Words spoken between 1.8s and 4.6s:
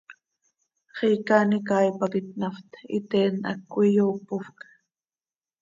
pac itnaft, iteen hac cöiyopofc.